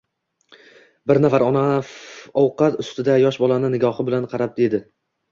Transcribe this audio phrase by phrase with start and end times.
[1.09, 1.65] Bir safar ona
[2.41, 4.81] ovqat ustida yosh to`la nigohi bilan qarab dedi